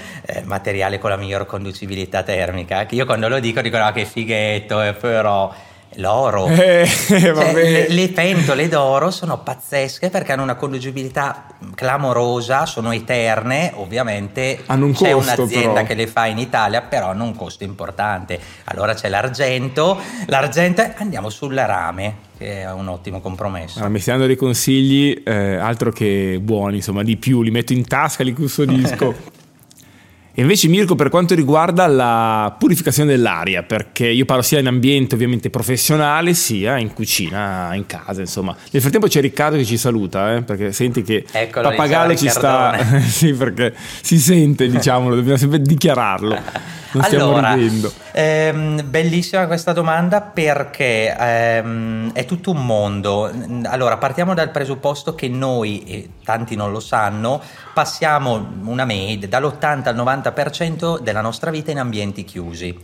materiale 0.45 0.99
con 0.99 1.09
la 1.09 1.17
miglior 1.17 1.45
conducibilità 1.45 2.23
termica? 2.23 2.85
Che 2.85 2.95
io 2.95 3.05
quando 3.05 3.27
lo 3.27 3.39
dico 3.39 3.61
dico 3.61 3.77
no, 3.77 3.91
che 3.91 4.05
fighetto, 4.05 4.81
eh, 4.81 4.93
però 4.93 5.53
l'oro. 5.95 6.45
Eh, 6.67 6.85
cioè, 6.87 7.53
le, 7.53 7.87
le, 7.89 8.09
pentole 8.09 8.67
d'oro 8.67 9.11
sono 9.11 9.39
pazzesche 9.39 10.09
perché 10.09 10.33
hanno 10.33 10.43
una 10.43 10.55
conducibilità 10.55 11.45
clamorosa, 11.75 12.65
sono 12.65 12.91
eterne, 12.91 13.71
ovviamente 13.75 14.63
un 14.67 14.91
c'è 14.91 15.11
costo, 15.11 15.41
un'azienda 15.43 15.73
però. 15.73 15.85
che 15.85 15.93
le 15.93 16.07
fa 16.07 16.25
in 16.25 16.39
Italia, 16.39 16.81
però 16.81 17.09
hanno 17.09 17.23
un 17.23 17.35
costo 17.35 17.63
importante. 17.63 18.39
Allora 18.65 18.93
c'è 18.95 19.07
l'argento, 19.07 19.97
l'argento 20.25 20.83
andiamo 20.97 21.29
sul 21.29 21.53
rame 21.55 22.25
che 22.37 22.61
è 22.61 22.71
un 22.71 22.87
ottimo 22.87 23.19
compromesso. 23.19 23.77
Allora, 23.77 23.93
mi 23.93 23.99
stai 23.99 24.13
dando 24.13 24.27
dei 24.27 24.35
consigli, 24.35 25.23
eh, 25.25 25.55
altro 25.55 25.91
che 25.91 26.37
buoni, 26.41 26.77
insomma, 26.77 27.03
di 27.03 27.17
più, 27.17 27.41
li 27.41 27.51
metto 27.51 27.73
in 27.73 27.85
tasca, 27.85 28.23
li 28.23 28.33
custodisco. 28.33 29.35
E 30.39 30.41
invece 30.41 30.67
Mirko 30.67 30.93
per 30.93 31.09
quanto 31.09 31.33
riguarda 31.33 31.87
la 31.87 32.55
purificazione 32.59 33.09
dell'aria, 33.09 33.63
perché 33.63 34.07
io 34.07 34.23
parlo 34.23 34.43
sia 34.43 34.59
in 34.59 34.67
ambiente 34.67 35.15
ovviamente 35.15 35.49
professionale 35.49 36.35
sia 36.35 36.77
in 36.77 36.93
cucina, 36.93 37.73
in 37.73 37.87
casa, 37.87 38.21
insomma. 38.21 38.55
Nel 38.69 38.79
frattempo 38.83 39.07
c'è 39.07 39.19
Riccardo 39.19 39.57
che 39.57 39.65
ci 39.65 39.77
saluta, 39.77 40.35
eh, 40.35 40.43
perché 40.43 40.73
senti 40.73 41.01
che 41.01 41.25
Eccolo, 41.31 41.69
Pappagallo 41.69 42.15
ci 42.15 42.29
sta... 42.29 42.77
sì, 43.01 43.33
perché 43.33 43.73
si 44.03 44.19
sente, 44.19 44.67
diciamolo, 44.67 45.15
dobbiamo 45.15 45.39
sempre 45.39 45.59
dichiararlo. 45.59 46.37
Non 46.91 47.03
allora, 47.03 47.55
ehm, 48.11 48.89
bellissima 48.89 49.47
questa 49.47 49.73
domanda 49.73 50.21
perché 50.21 51.15
ehm, 51.17 52.13
è 52.13 52.25
tutto 52.25 52.51
un 52.51 52.65
mondo. 52.65 53.31
Allora, 53.65 53.97
partiamo 53.97 54.33
dal 54.33 54.51
presupposto 54.51 55.15
che 55.15 55.27
noi, 55.27 55.83
e 55.83 56.09
tanti 56.23 56.55
non 56.55 56.71
lo 56.71 56.79
sanno, 56.79 57.41
passiamo 57.73 58.53
una 58.63 58.85
media 58.85 59.27
dall'80 59.27 59.87
al 59.87 59.95
90% 59.95 60.99
della 60.99 61.21
nostra 61.21 61.51
vita 61.51 61.71
in 61.71 61.79
ambienti 61.79 62.23
chiusi. 62.23 62.77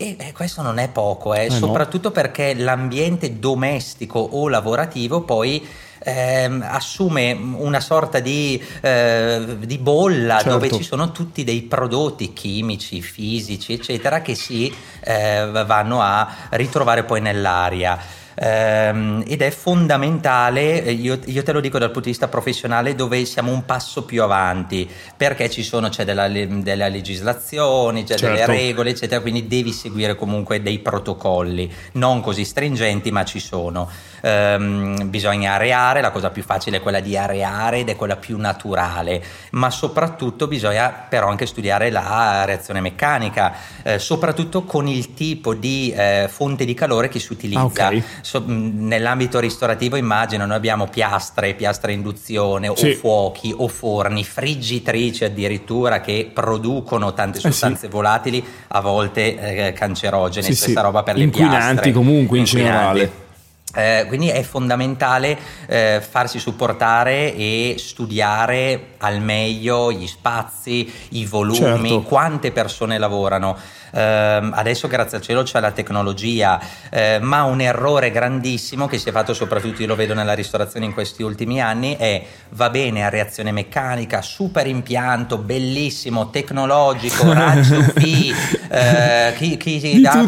E 0.00 0.16
eh, 0.16 0.32
questo 0.32 0.62
non 0.62 0.78
è 0.78 0.88
poco, 0.88 1.34
eh, 1.34 1.46
eh 1.46 1.50
soprattutto 1.50 2.08
no. 2.08 2.14
perché 2.14 2.54
l'ambiente 2.54 3.40
domestico 3.40 4.20
o 4.20 4.48
lavorativo 4.48 5.22
poi 5.22 5.66
eh, 6.00 6.58
assume 6.62 7.32
una 7.32 7.80
sorta 7.80 8.20
di, 8.20 8.62
eh, 8.80 9.56
di 9.60 9.78
bolla 9.78 10.36
certo. 10.36 10.50
dove 10.50 10.70
ci 10.70 10.82
sono 10.82 11.12
tutti 11.12 11.44
dei 11.44 11.62
prodotti 11.62 12.32
chimici, 12.32 13.00
fisici, 13.00 13.72
eccetera, 13.72 14.22
che 14.22 14.34
si 14.34 14.72
eh, 15.00 15.48
vanno 15.66 16.00
a 16.00 16.48
ritrovare 16.50 17.04
poi 17.04 17.20
nell'aria 17.20 18.26
ehm, 18.38 19.24
ed 19.26 19.42
è 19.42 19.50
fondamentale, 19.50 20.84
eh, 20.84 20.92
io, 20.92 21.18
io, 21.24 21.42
te 21.42 21.52
lo 21.52 21.60
dico 21.60 21.78
dal 21.78 21.88
punto 21.88 22.04
di 22.04 22.10
vista 22.10 22.28
professionale, 22.28 22.94
dove 22.94 23.24
siamo 23.24 23.50
un 23.50 23.64
passo 23.64 24.04
più 24.04 24.22
avanti, 24.22 24.88
perché 25.16 25.50
ci 25.50 25.62
sono, 25.62 25.88
c'è 25.88 26.04
della, 26.04 26.28
della 26.28 26.88
legislazione, 26.88 28.04
c'è 28.04 28.16
certo. 28.16 28.26
delle 28.26 28.46
regole, 28.46 28.90
eccetera, 28.90 29.20
quindi 29.20 29.46
devi 29.46 29.72
seguire 29.72 30.14
comunque 30.14 30.62
dei 30.62 30.78
protocolli, 30.78 31.72
non 31.92 32.20
così 32.20 32.44
stringenti, 32.44 33.10
ma 33.10 33.24
ci 33.24 33.40
sono. 33.40 33.88
Ehm, 34.20 35.08
bisogna 35.08 35.54
areare, 35.54 36.00
la 36.00 36.10
cosa 36.10 36.30
più 36.30 36.42
facile 36.42 36.78
è 36.78 36.80
quella 36.80 37.00
di 37.00 37.16
areare 37.16 37.78
ed 37.78 37.88
è 37.88 37.96
quella 37.96 38.16
più 38.16 38.38
naturale, 38.38 39.22
ma 39.50 39.70
soprattutto 39.70 40.46
bisogna 40.46 40.90
però 40.90 41.28
anche 41.28 41.46
studiare 41.46 41.90
la 41.90 42.44
reazione 42.44 42.80
meccanica, 42.80 43.54
eh, 43.82 43.98
soprattutto 43.98 44.64
con 44.64 44.86
il 44.86 45.14
tipo 45.14 45.54
di 45.54 45.92
eh, 45.96 46.28
fonte 46.30 46.64
di 46.64 46.74
calore 46.74 47.08
che 47.08 47.18
si 47.18 47.32
utilizza. 47.32 47.60
Ah, 47.60 47.64
okay 47.64 48.04
so, 48.28 48.42
nell'ambito 48.46 49.40
ristorativo 49.40 49.96
immagino 49.96 50.44
noi 50.44 50.56
abbiamo 50.56 50.86
piastre, 50.86 51.54
piastre 51.54 51.92
induzione 51.92 52.70
sì. 52.76 52.90
o 52.90 52.94
fuochi 52.94 53.54
o 53.56 53.68
forni, 53.68 54.22
friggitrici 54.22 55.24
addirittura 55.24 56.02
che 56.02 56.30
producono 56.30 57.14
tante 57.14 57.38
sostanze 57.38 57.86
eh 57.86 57.88
sì. 57.88 57.94
volatili, 57.94 58.44
a 58.68 58.80
volte 58.80 59.68
eh, 59.68 59.72
cancerogene, 59.72 60.44
sì, 60.44 60.54
stessa 60.54 60.82
roba 60.82 61.02
per 61.02 61.16
le 61.16 61.22
Inquinanti 61.22 61.56
piastre. 61.56 61.74
Inquinanti 61.76 61.92
comunque 61.92 62.38
in 62.38 62.44
generale. 62.44 63.26
Eh, 63.74 64.06
quindi 64.08 64.28
è 64.28 64.42
fondamentale 64.42 65.38
eh, 65.66 66.02
farsi 66.06 66.38
supportare 66.38 67.34
e 67.34 67.74
studiare 67.76 68.94
al 68.98 69.20
meglio 69.20 69.92
gli 69.92 70.06
spazi, 70.06 70.90
i 71.10 71.26
volumi, 71.26 71.88
certo. 71.88 72.02
quante 72.02 72.50
persone 72.50 72.98
lavorano. 72.98 73.56
Eh, 73.90 74.00
adesso 74.00 74.86
grazie 74.88 75.18
al 75.18 75.22
cielo 75.22 75.42
c'è 75.42 75.60
la 75.60 75.70
tecnologia, 75.70 76.60
eh, 76.90 77.18
ma 77.20 77.44
un 77.44 77.60
errore 77.60 78.10
grandissimo 78.10 78.86
che 78.86 78.98
si 78.98 79.08
è 79.08 79.12
fatto 79.12 79.34
soprattutto, 79.34 79.82
io 79.82 79.88
lo 79.88 79.96
vedo 79.96 80.14
nella 80.14 80.34
ristorazione 80.34 80.86
in 80.86 80.92
questi 80.92 81.22
ultimi 81.22 81.60
anni, 81.60 81.96
è 81.96 82.22
va 82.50 82.70
bene 82.70 83.04
a 83.04 83.08
reazione 83.08 83.52
meccanica, 83.52 84.22
super 84.22 84.66
impianto, 84.66 85.38
bellissimo, 85.38 86.30
tecnologico, 86.30 87.32
raggio 87.32 87.76
UV, 87.76 88.34
eh, 88.70 89.34
chi, 89.36 89.56
chi 89.56 90.00
dà 90.00 90.24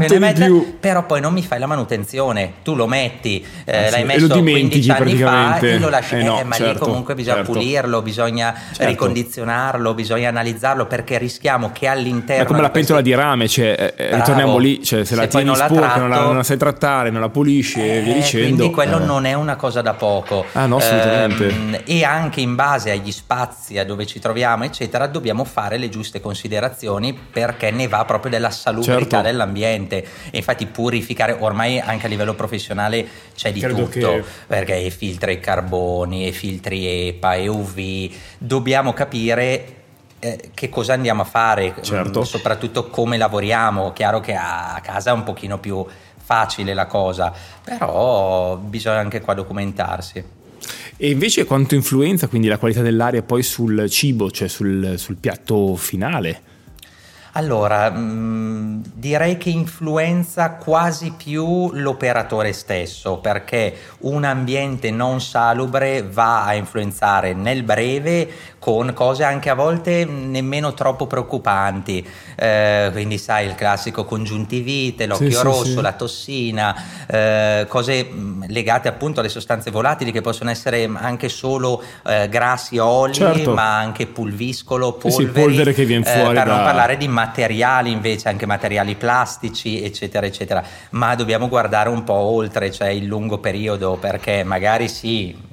però 0.79 1.05
poi 1.05 1.21
non 1.21 1.33
mi 1.33 1.43
fai 1.43 1.59
la 1.59 1.67
manutenzione, 1.67 2.55
tu 2.63 2.75
lo 2.75 2.87
metti, 2.87 3.30
eh, 3.65 3.87
ah, 3.87 3.91
l'hai 3.91 4.05
messo 4.05 4.29
15 4.29 4.91
anni 4.91 5.17
fa 5.17 5.59
e 5.59 5.79
lo 5.79 5.89
lasci, 5.89 6.17
eh 6.17 6.23
no, 6.23 6.41
eh, 6.41 6.45
ma 6.45 6.55
certo, 6.55 6.73
lì 6.73 6.79
comunque 6.79 7.15
bisogna 7.15 7.37
certo. 7.37 7.53
pulirlo, 7.53 8.03
bisogna 8.03 8.55
certo. 8.73 8.87
ricondizionarlo, 8.87 9.95
bisogna 9.95 10.29
analizzarlo 10.29 10.87
perché 10.87 11.19
rischiamo 11.19 11.71
che 11.73 11.87
all'interno... 11.87 12.43
È 12.43 12.47
come 12.47 12.61
la 12.61 12.71
pentola 12.71 13.01
di 13.01 13.15
rame, 13.15 13.49
cioè, 13.49 13.95
eh, 13.97 14.05
eh 14.05 14.17
ritorniamo 14.17 14.59
lì, 14.59 14.83
cioè, 14.83 15.01
se, 15.01 15.15
se 15.15 15.17
la 15.17 15.27
tieni 15.27 15.55
sporca, 15.55 15.75
tratto, 15.75 16.01
non, 16.01 16.09
la, 16.09 16.21
non 16.21 16.37
la 16.37 16.43
sai 16.43 16.57
trattare, 16.57 17.11
non 17.11 17.21
la 17.21 17.29
pulisci 17.29 17.81
e 17.81 18.01
via 18.01 18.15
dicendo. 18.15 18.57
Quindi 18.57 18.71
quello 18.71 18.99
non 18.99 19.25
è 19.25 19.35
una 19.35 19.57
cosa 19.57 19.83
da 19.83 19.95
poco. 19.95 20.45
Ah 20.53 20.67
no, 20.67 20.77
assolutamente. 20.77 21.49
Ehm, 21.49 21.81
e 21.85 22.05
anche 22.05 22.41
in 22.41 22.55
base 22.55 22.91
agli 22.91 23.13
spazi, 23.13 23.79
a 23.79 23.85
dove 23.85 24.07
ci 24.07 24.19
troviamo, 24.19 24.65
eccetera, 24.65 25.07
dobbiamo 25.07 25.45
fare 25.45 25.79
le 25.79 25.89
giuste 25.89 26.21
considerazioni 26.21 27.13
perché 27.13 27.71
ne 27.71 27.89
va 27.89 28.05
proprio 28.05 28.31
della 28.31 28.51
salubrità 28.51 28.97
certo. 28.99 29.21
dell'ambiente. 29.23 30.05
E 30.31 30.39
infatti 30.39 30.67
purificare, 30.67 31.37
ormai 31.39 31.79
anche 31.79 32.07
a 32.07 32.09
livello 32.09 32.35
professionale 32.35 33.07
c'è 33.35 33.53
di 33.53 33.61
Credo 33.61 33.85
tutto, 33.85 34.13
che... 34.13 34.25
perché 34.47 34.91
filtra 34.91 35.31
i 35.31 35.41
carboni, 35.41 36.27
e 36.27 36.33
filtri 36.33 37.09
EPA, 37.09 37.35
e 37.35 37.49
UV, 37.49 38.11
dobbiamo 38.39 38.93
capire 38.93 39.75
eh, 40.19 40.51
che 40.53 40.69
cosa 40.69 40.93
andiamo 40.93 41.23
a 41.23 41.25
fare, 41.25 41.75
certo. 41.81 42.25
soprattutto 42.25 42.89
come 42.89 43.17
lavoriamo. 43.17 43.93
Chiaro 43.93 44.21
che 44.21 44.35
a 44.35 44.79
casa 44.83 45.11
è 45.11 45.13
un 45.15 45.23
pochino 45.23 45.59
più 45.59 45.85
facile 46.17 46.75
la 46.75 46.87
cosa, 46.87 47.33
però 47.65 48.57
bisogna 48.57 48.99
anche 48.99 49.21
qua 49.21 49.35
documentarsi. 49.35 50.25
E 50.97 51.11
invece 51.11 51.47
quanto 51.47 51.75
influenza 51.75 52.29
quindi 52.29 52.47
la 52.47 52.59
qualità 52.59 52.83
dell'aria 52.83 53.23
poi 53.23 53.43
sul 53.43 53.89
cibo, 53.89 54.31
cioè 54.31 54.47
sul, 54.49 54.95
sul 54.99 55.17
piatto 55.17 55.75
finale? 55.77 56.43
Allora, 57.33 57.91
mh, 57.91 57.99
mm, 58.01 58.81
direi 58.95 59.37
che 59.37 59.51
influenza 59.51 60.51
quasi 60.53 61.15
più 61.17 61.71
l'operatore 61.73 62.53
stesso, 62.53 63.19
perché 63.19 63.75
un 64.01 64.25
ambiente 64.25 64.91
non 64.91 65.21
salubre 65.21 66.03
va 66.03 66.45
a 66.45 66.55
influenzare 66.55 67.33
nel 67.35 67.63
breve 67.63 68.29
con 68.59 68.93
cose 68.95 69.25
anche 69.25 69.49
a 69.49 69.55
volte 69.55 70.05
nemmeno 70.05 70.75
troppo 70.75 71.07
preoccupanti. 71.07 72.07
Eh, 72.37 72.89
quindi, 72.93 73.17
sai, 73.17 73.47
il 73.47 73.55
classico 73.55 74.05
congiuntivite, 74.05 75.07
l'occhio 75.07 75.31
sì, 75.31 75.43
rosso, 75.43 75.65
sì, 75.65 75.71
sì. 75.73 75.81
la 75.81 75.93
tossina, 75.93 76.77
eh, 77.07 77.67
cose 77.69 78.09
mm, 78.11 78.45
legate 78.49 78.89
appunto 78.89 79.21
alle 79.21 79.29
sostanze 79.29 79.71
volatili 79.71 80.11
che 80.11 80.21
possono 80.21 80.51
essere 80.51 80.91
anche 80.95 81.29
solo 81.29 81.83
eh, 82.07 82.29
grassi, 82.29 82.79
oli, 82.79 83.15
certo. 83.15 83.55
ma 83.55 83.79
anche 83.79 84.07
pulviscolo, 84.07 84.95
polveri. 84.95 85.31
polvere 85.31 85.73
che 85.73 85.85
viene 85.85 86.05
fuori. 86.05 86.35
per 86.35 86.47
da... 86.47 86.55
non 86.55 86.65
parlare 86.65 86.97
di 86.97 87.09
materiali 87.21 87.91
invece, 87.91 88.29
anche 88.29 88.47
materiali 88.47 88.95
plastici, 88.95 89.83
eccetera, 89.83 90.27
eccetera. 90.27 90.63
Ma 90.91 91.15
dobbiamo 91.15 91.49
guardare 91.49 91.89
un 91.91 92.03
po' 92.03 92.15
oltre, 92.15 92.71
cioè 92.71 92.89
il 92.89 93.05
lungo 93.05 93.39
periodo, 93.39 93.97
perché 93.97 94.43
magari 94.45 94.89
sì. 94.89 95.49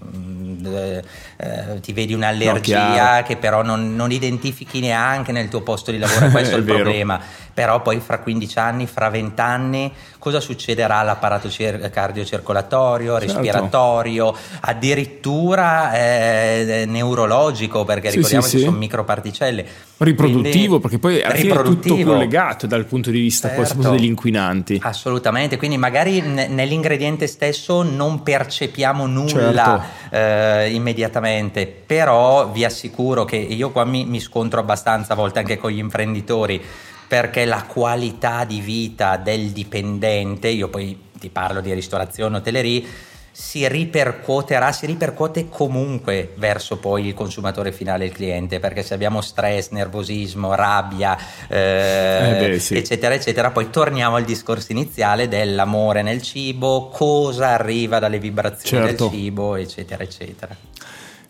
Eh, 1.39 1.75
eh, 1.75 1.79
ti 1.81 1.93
vedi 1.93 2.15
un'allergia 2.15 3.19
no, 3.19 3.23
che 3.23 3.37
però 3.37 3.61
non, 3.61 3.95
non, 3.95 4.11
identifichi 4.11 4.79
neanche 4.79 5.31
nel 5.31 5.49
tuo 5.49 5.61
posto 5.61 5.91
di 5.91 5.99
lavoro, 5.99 6.29
questo 6.31 6.55
è 6.55 6.57
il 6.57 6.63
vero. 6.63 6.81
problema. 6.81 7.19
Però 7.53 7.81
poi 7.81 7.99
fra 7.99 8.19
15 8.19 8.59
anni, 8.59 8.85
fra 8.87 9.09
20 9.09 9.41
anni, 9.41 9.91
cosa 10.19 10.39
succederà 10.39 10.97
all'apparato 10.97 11.49
cer- 11.49 11.89
cardiocircolatorio, 11.89 13.19
certo. 13.19 13.33
respiratorio, 13.33 14.35
addirittura 14.61 15.93
eh, 15.93 16.85
neurologico, 16.87 17.83
perché 17.83 18.09
sì, 18.09 18.15
ricordiamo 18.17 18.45
sì, 18.45 18.51
che 18.51 18.57
sì. 18.57 18.63
sono 18.65 18.77
microparticelle. 18.77 19.65
Riproduttivo, 19.97 20.79
Quindi, 20.79 20.79
perché 20.79 20.99
poi 20.99 21.17
è 21.17 21.63
tutto 21.63 21.95
collegato 22.03 22.67
dal 22.67 22.85
punto 22.85 23.09
di 23.09 23.19
vista 23.19 23.49
certo. 23.49 23.89
degli 23.89 24.05
inquinanti. 24.05 24.79
Assolutamente, 24.83 25.57
quindi 25.57 25.77
magari 25.77 26.21
n- 26.21 26.47
nell'ingrediente 26.49 27.25
stesso 27.25 27.81
non 27.81 28.21
percepiamo 28.21 29.07
nulla 29.07 29.83
certo. 30.09 30.15
eh, 30.15 30.69
immediatamente 30.73 31.26
assolutamente, 31.27 31.67
però 31.67 32.49
vi 32.49 32.63
assicuro 32.63 33.25
che 33.25 33.35
io 33.35 33.71
qua 33.71 33.83
mi, 33.83 34.05
mi 34.05 34.19
scontro 34.19 34.59
abbastanza 34.59 35.13
a 35.13 35.15
volte 35.15 35.39
anche 35.39 35.57
con 35.57 35.71
gli 35.71 35.77
imprenditori 35.77 36.63
perché 37.07 37.45
la 37.45 37.63
qualità 37.63 38.43
di 38.43 38.59
vita 38.59 39.15
del 39.17 39.51
dipendente, 39.51 40.49
io 40.49 40.67
poi 40.67 41.05
ti 41.17 41.29
parlo 41.29 41.61
di 41.61 41.73
ristorazione, 41.73 42.37
hotellerie, 42.37 42.83
si 43.31 43.65
ripercuoterà, 43.67 44.71
si 44.71 44.87
ripercuote 44.87 45.47
comunque 45.47 46.33
verso 46.37 46.77
poi 46.77 47.05
il 47.05 47.13
consumatore 47.13 47.71
finale, 47.71 48.05
il 48.05 48.11
cliente, 48.11 48.59
perché 48.59 48.81
se 48.81 48.95
abbiamo 48.95 49.21
stress, 49.21 49.69
nervosismo, 49.69 50.55
rabbia, 50.55 51.15
eh, 51.47 52.31
eh 52.31 52.49
beh, 52.49 52.59
sì. 52.59 52.75
eccetera, 52.75 53.13
eccetera, 53.13 53.51
poi 53.51 53.69
torniamo 53.69 54.15
al 54.15 54.25
discorso 54.25 54.71
iniziale 54.71 55.27
dell'amore 55.27 56.01
nel 56.01 56.23
cibo, 56.23 56.89
cosa 56.89 57.49
arriva 57.49 57.99
dalle 57.99 58.17
vibrazioni 58.17 58.87
certo. 58.87 59.07
del 59.07 59.17
cibo, 59.19 59.55
eccetera, 59.55 60.03
eccetera. 60.03 60.55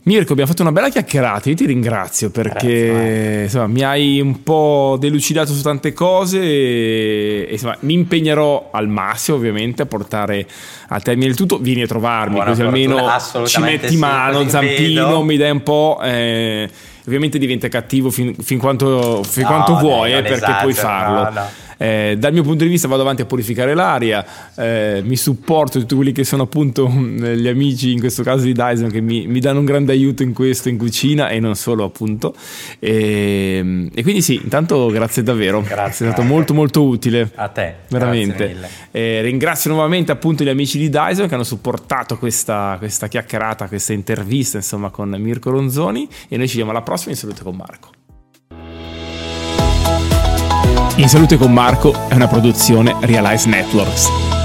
Mirko, 0.07 0.31
abbiamo 0.31 0.49
fatto 0.49 0.61
una 0.61 0.71
bella 0.71 0.87
chiacchierata, 0.87 1.49
io 1.49 1.55
ti 1.55 1.65
ringrazio 1.65 2.29
perché 2.29 2.85
Grazie, 2.85 3.43
insomma, 3.43 3.67
mi 3.67 3.83
hai 3.83 4.21
un 4.21 4.41
po' 4.41 4.95
delucidato 4.97 5.51
su 5.51 5.61
tante 5.61 5.91
cose 5.91 6.39
e 6.41 7.49
insomma, 7.51 7.75
mi 7.81 7.93
impegnerò 7.93 8.69
al 8.71 8.87
massimo 8.87 9.35
ovviamente 9.35 9.81
a 9.81 9.85
portare 9.85 10.47
a 10.87 11.01
termine 11.01 11.27
il 11.27 11.35
tutto, 11.35 11.57
vieni 11.57 11.81
a 11.81 11.87
trovarmi 11.87 12.35
Buona 12.35 12.51
così 12.51 12.61
almeno 12.61 13.05
ci 13.47 13.59
metti 13.59 13.89
sì, 13.89 13.97
mano, 13.97 14.47
zampino, 14.47 15.05
vedo. 15.07 15.23
mi 15.23 15.35
dai 15.35 15.51
un 15.51 15.63
po'... 15.63 15.99
Eh, 16.01 16.69
ovviamente 17.05 17.37
diventa 17.37 17.69
cattivo 17.69 18.09
fin, 18.09 18.33
fin 18.35 18.59
quanto, 18.59 19.23
fin 19.23 19.43
no, 19.43 19.47
quanto 19.49 19.75
vuoi 19.77 20.13
eh, 20.13 20.21
perché 20.21 20.57
puoi 20.61 20.73
farlo. 20.73 21.31
No 21.31 21.65
eh, 21.77 22.15
dal 22.17 22.33
mio 22.33 22.43
punto 22.43 22.63
di 22.63 22.69
vista 22.69 22.87
vado 22.87 23.01
avanti 23.01 23.21
a 23.21 23.25
purificare 23.25 23.73
l'aria, 23.73 24.25
eh, 24.55 25.01
mi 25.03 25.15
supporto 25.15 25.79
tutti 25.79 25.95
quelli 25.95 26.11
che 26.11 26.23
sono 26.23 26.43
appunto 26.43 26.87
gli 26.89 27.47
amici, 27.47 27.91
in 27.91 27.99
questo 27.99 28.23
caso 28.23 28.43
di 28.43 28.53
Dyson, 28.53 28.89
che 28.89 29.01
mi, 29.01 29.27
mi 29.27 29.39
danno 29.39 29.59
un 29.59 29.65
grande 29.65 29.91
aiuto 29.91 30.23
in 30.23 30.33
questo, 30.33 30.69
in 30.69 30.77
cucina 30.77 31.29
e 31.29 31.39
non 31.39 31.55
solo 31.55 31.83
appunto. 31.83 32.35
E, 32.79 33.89
e 33.93 34.03
quindi 34.03 34.21
sì, 34.21 34.39
intanto 34.41 34.87
grazie 34.87 35.23
davvero, 35.23 35.61
grazie, 35.61 36.07
è 36.07 36.11
stato 36.11 36.27
molto 36.27 36.53
molto 36.53 36.83
utile. 36.83 37.31
A 37.35 37.47
te, 37.49 37.75
veramente. 37.89 38.55
Eh, 38.91 39.21
ringrazio 39.21 39.71
nuovamente 39.71 40.11
appunto 40.11 40.43
gli 40.43 40.49
amici 40.49 40.77
di 40.77 40.89
Dyson 40.89 41.27
che 41.27 41.33
hanno 41.33 41.43
supportato 41.43 42.17
questa, 42.17 42.75
questa 42.79 43.07
chiacchierata, 43.07 43.67
questa 43.67 43.93
intervista 43.93 44.57
insomma 44.57 44.89
con 44.89 45.09
Mirko 45.09 45.51
Ronzoni 45.51 46.07
e 46.27 46.37
noi 46.37 46.47
ci 46.47 46.57
vediamo 46.57 46.71
alla 46.71 46.81
prossima 46.81 47.11
in 47.11 47.17
salute 47.17 47.43
con 47.43 47.55
Marco. 47.55 47.96
In 50.97 51.09
Salute 51.09 51.37
con 51.37 51.53
Marco 51.53 51.93
è 52.09 52.15
una 52.15 52.27
produzione 52.27 52.95
Realize 53.01 53.47
Networks. 53.47 54.36